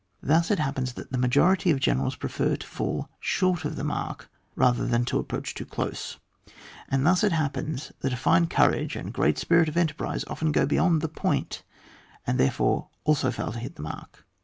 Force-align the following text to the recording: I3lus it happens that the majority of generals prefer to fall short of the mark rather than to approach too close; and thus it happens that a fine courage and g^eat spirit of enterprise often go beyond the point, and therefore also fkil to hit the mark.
I3lus 0.25 0.49
it 0.49 0.57
happens 0.57 0.93
that 0.93 1.11
the 1.11 1.17
majority 1.19 1.69
of 1.69 1.79
generals 1.79 2.15
prefer 2.15 2.55
to 2.55 2.65
fall 2.65 3.07
short 3.19 3.65
of 3.65 3.75
the 3.75 3.83
mark 3.83 4.31
rather 4.55 4.87
than 4.87 5.05
to 5.05 5.19
approach 5.19 5.53
too 5.53 5.63
close; 5.63 6.17
and 6.89 7.05
thus 7.05 7.23
it 7.23 7.33
happens 7.33 7.91
that 7.99 8.11
a 8.13 8.17
fine 8.17 8.47
courage 8.47 8.95
and 8.95 9.13
g^eat 9.13 9.37
spirit 9.37 9.69
of 9.69 9.77
enterprise 9.77 10.25
often 10.25 10.51
go 10.51 10.65
beyond 10.65 11.01
the 11.01 11.07
point, 11.07 11.61
and 12.25 12.39
therefore 12.39 12.87
also 13.03 13.29
fkil 13.29 13.53
to 13.53 13.59
hit 13.59 13.75
the 13.75 13.83
mark. 13.83 14.25